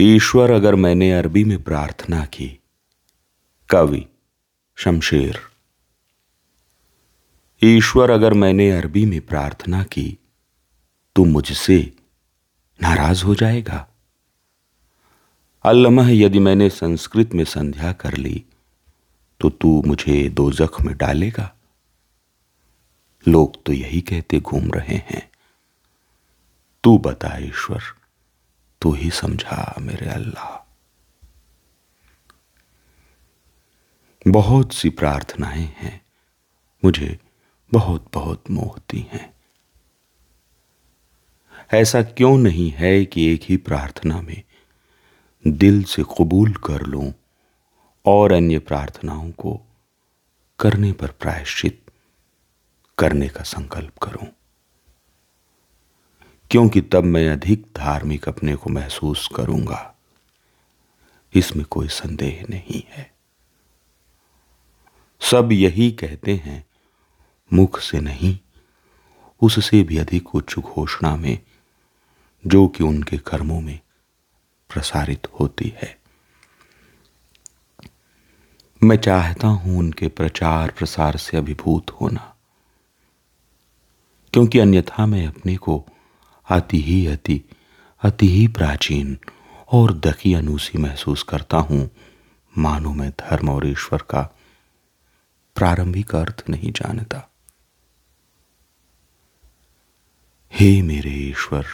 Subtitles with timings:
[0.00, 2.58] ईश्वर, अगर मैंने अरबी में प्रार्थना की।
[3.70, 4.06] कवि
[4.76, 5.40] शमशेर।
[7.64, 10.18] ईश्वर, अगर मैंने अरबी में प्रार्थना की
[11.16, 11.92] तो मुझसे
[12.82, 13.88] नाराज़ हो जाएगा।
[15.64, 18.44] अल्लमह यदि मैंने संस्कृत में संध्या कर ली
[19.40, 21.54] तो तू मुझे दो जख्म में डालेगा।
[23.28, 25.30] लोग तो यही कहते घूम रहे हैं।
[26.84, 27.97] तू बता, ईश्वर।
[28.82, 30.64] तू ही समझा मेरे अल्लाह।
[34.28, 36.06] बहुत सी प्रार्थनाएँ हैं।
[36.84, 37.18] मुझे
[37.72, 39.34] बहुत बहुत मोहती हैं।
[41.72, 44.42] ऐसा क्यों नहीं है कि एक ही प्रार्थना में
[45.46, 47.12] दिल से कबूल कर लूँ
[48.06, 49.60] और अन्य प्रार्थनाओं को
[50.58, 51.90] करने पर प्रायश्चित
[52.98, 54.26] करने का संकल्प करूँ?
[56.50, 59.94] क्योंकि तब मैं अधिक धार्मिक अपने को महसूस करूँगा।
[61.34, 63.10] इसमें कोई संदेह नहीं है।
[65.20, 66.64] सब यही कहते हैं,
[67.52, 68.38] मुख से नहीं,
[69.42, 71.38] उससे भी अधिक उच्च घोषणा में,
[72.44, 73.78] जो कि उनके कर्मों में
[74.70, 75.96] प्रसारित होती है।
[78.82, 82.34] मैं चाहता हूँ उनके प्रचार प्रसार से अभिभूत होना,
[84.32, 85.84] क्योंकि अन्यथा मैं अपने को
[86.48, 87.40] अति ही अति
[88.02, 89.18] अति ही प्राचीन
[89.72, 91.88] और दखी अनुसी महसूस करता हूँ,
[92.58, 94.22] मानो मैं धर्म और ईश्वर का
[95.56, 97.22] प्रारंभिक अर्थ नहीं जानता।
[100.52, 101.66] हे मेरे ईश्वर,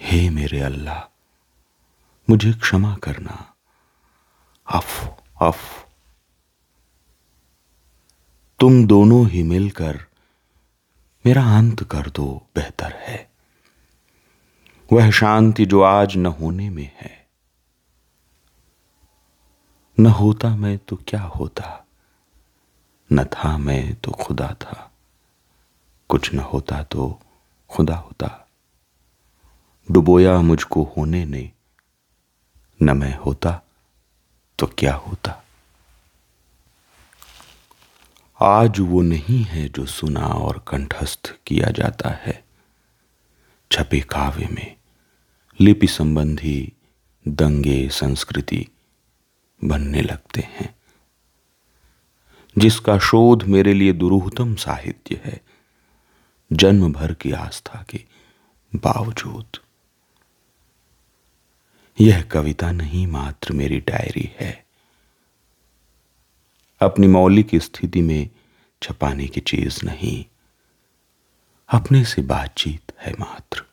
[0.00, 1.00] हे मेरे अल्लाह,
[2.28, 3.54] मुझे क्षमा करना।
[4.66, 5.86] अफ अफ।
[8.60, 9.98] तुम दोनों ही मिलकर
[11.24, 13.30] मेरा अंत कर दो, बेहतर है।
[14.92, 17.28] वह शांति जो आज न होने में है।
[20.00, 21.86] न होता मैं तो क्या होता?
[23.12, 24.92] न था मैं तो खुदा था।
[26.08, 27.20] कुछ न होता तो
[27.68, 28.48] खुदा होता।
[29.90, 31.52] डुबोया मुझको होने ने,
[32.82, 33.62] न मैं होता
[34.58, 35.44] तो क्या होता?
[38.40, 42.44] आज वो नहीं है जो सुना और कंठस्थ किया जाता है,
[43.72, 44.77] छपे काव्य में।
[45.60, 46.72] लिपि संबंधी
[47.28, 48.66] दंगे संस्कृति
[49.64, 50.76] बनने लगते हैं।
[52.58, 55.40] जिसका शोध मेरे लिए दुरूहतम साहित्य है,
[56.52, 58.04] जन्म भर की आस्था के
[58.76, 59.46] बावजूद।
[62.00, 64.66] यह कविता नहीं मात्र मेरी डायरी है।
[66.80, 68.30] अपनी मौलिक स्थिति में
[68.82, 70.24] छपाने की चीज़ नहीं,
[71.68, 73.67] अपने से बातचीत है मात्र।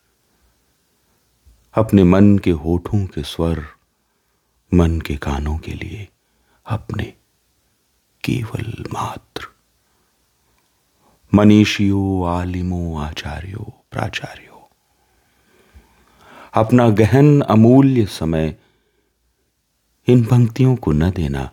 [1.75, 3.65] अपने मन के होठों के स्वर,
[4.73, 6.07] मन के कानों के लिए
[6.65, 7.03] अपने
[8.23, 9.47] केवल मात्र।
[11.33, 14.75] मनीषियों, आलिमों, आचार्यों, प्राचार्यों,
[16.53, 18.55] अपना गहन अमूल्य समय
[20.07, 21.51] इन पंक्तियों को न देना,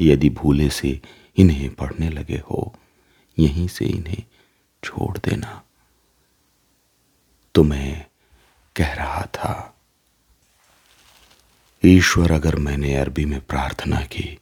[0.00, 1.00] यदि भूले से
[1.36, 2.74] इन्हें पढ़ने लगे हो,
[3.38, 4.22] यहीं से इन्हें
[4.84, 5.62] छोड़ देना।
[7.54, 8.06] तो मैं
[8.76, 9.72] कह रहा था,
[11.82, 14.38] ईश्वर, अगर मैंने अरबी में प्रार्थना की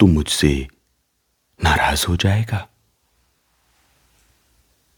[0.00, 0.68] तो मुझसे
[1.60, 2.66] नाराज़ हो जाएगा।